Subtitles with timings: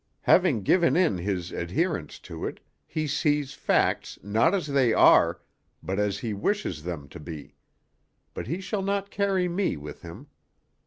[0.21, 5.41] Having given in his adherence to it, he sees facts not as they are,
[5.83, 7.53] but as he wishes them to be;
[8.33, 10.25] but he shall not carry me with him.